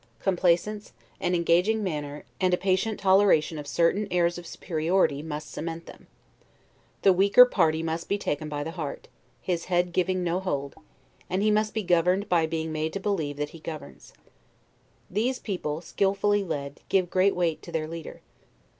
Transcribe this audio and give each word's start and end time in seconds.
Complaisance, 0.19 0.93
an 1.19 1.35
engaging 1.35 1.83
manner, 1.83 2.25
and 2.39 2.55
a 2.55 2.57
patient 2.57 2.99
toleration 2.99 3.59
of 3.59 3.67
certain 3.67 4.07
airs 4.09 4.39
of 4.39 4.47
superiority, 4.47 5.21
must 5.21 5.51
cement 5.51 5.85
them. 5.85 6.07
The 7.03 7.13
weaker 7.13 7.45
party 7.45 7.83
must 7.83 8.09
be 8.09 8.17
taken 8.17 8.49
by 8.49 8.63
the 8.63 8.71
heart, 8.71 9.09
his 9.43 9.65
head 9.65 9.93
giving 9.93 10.23
no 10.23 10.39
hold; 10.39 10.73
and 11.29 11.43
he 11.43 11.51
must 11.51 11.75
be 11.75 11.83
governed 11.83 12.27
by 12.27 12.47
being 12.47 12.71
made 12.71 12.93
to 12.93 12.99
believe 12.99 13.37
that 13.37 13.49
he 13.49 13.59
governs. 13.59 14.11
These 15.07 15.37
people, 15.37 15.81
skillfully 15.81 16.43
led, 16.43 16.79
give 16.89 17.11
great 17.11 17.35
weight 17.35 17.61
to 17.61 17.71
their 17.71 17.87
leader. 17.87 18.21